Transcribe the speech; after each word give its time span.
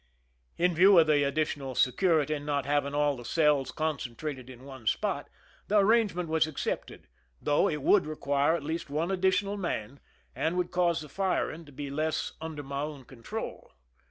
In 0.57 0.73
view 0.73 0.97
of 0.97 1.05
the 1.05 1.21
addi 1.21 1.41
tional 1.43 1.77
security 1.77 2.33
in 2.33 2.43
not 2.43 2.65
having 2.65 2.95
all 2.95 3.15
the 3.15 3.23
cells 3.23 3.71
concen 3.71 4.15
trated 4.17 4.49
in 4.49 4.63
one 4.63 4.87
spot, 4.87 5.29
the 5.67 5.77
arrangement 5.77 6.27
was 6.27 6.47
accepted, 6.47 7.07
although 7.39 7.67
it 7.69 7.81
^rould 7.81 8.07
require 8.07 8.55
at 8.55 8.63
least 8.63 8.89
one 8.89 9.11
additional 9.11 9.57
man 9.57 9.99
and 10.35 10.57
would 10.57 10.71
cause 10.71 11.01
the 11.01 11.07
firing 11.07 11.65
to 11.65 11.71
be 11.71 11.91
less 11.91 12.31
under 12.41 12.63
my 12.63 12.81
own 12.81 13.05
control. 13.05 13.73